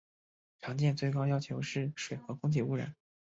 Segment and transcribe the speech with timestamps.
[0.61, 2.95] 常见的最高要求是水和空气污染。